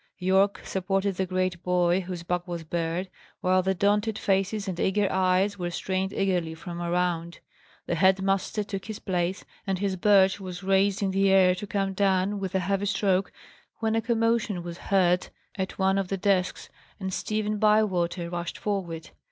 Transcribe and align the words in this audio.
Yorke 0.17 0.59
supported 0.63 1.13
the 1.17 1.27
great 1.27 1.61
boy 1.61 1.99
whose 2.01 2.23
back 2.23 2.47
was 2.47 2.63
bared, 2.63 3.07
while 3.41 3.61
the 3.61 3.75
daunted 3.75 4.17
faces 4.17 4.67
and 4.67 4.79
eager 4.79 5.07
eyes 5.11 5.59
were 5.59 5.69
strained 5.69 6.11
eagerly 6.11 6.55
from 6.55 6.81
around. 6.81 7.37
The 7.85 7.93
head 7.93 8.19
master 8.19 8.63
took 8.63 8.85
his 8.85 8.97
place, 8.97 9.45
and 9.67 9.77
his 9.77 9.95
birch 9.97 10.39
was 10.39 10.63
raised 10.63 11.03
in 11.03 11.11
the 11.11 11.29
air 11.29 11.53
to 11.53 11.67
come 11.67 11.93
down 11.93 12.39
with 12.39 12.55
a 12.55 12.59
heavy 12.61 12.87
stroke, 12.87 13.31
when 13.77 13.93
a 13.93 14.01
commotion 14.01 14.63
was 14.63 14.79
heard 14.79 15.27
at 15.55 15.77
one 15.77 15.99
of 15.99 16.07
the 16.07 16.17
desks, 16.17 16.69
and 16.99 17.13
Stephen 17.13 17.59
Bywater 17.59 18.27
rushed 18.27 18.57
forward. 18.57 19.11